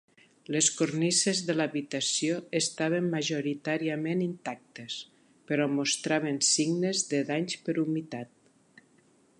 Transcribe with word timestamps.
Les 0.53 0.67
cornises 0.77 1.41
de 1.49 1.55
l'habitació 1.57 2.39
estaven 2.59 3.11
majoritàriament 3.11 4.25
intactes, 4.29 4.97
però 5.51 5.69
mostraven 5.77 6.43
signes 6.53 7.07
de 7.13 7.23
danys 7.31 7.61
per 7.69 7.79
humitat. 7.85 8.35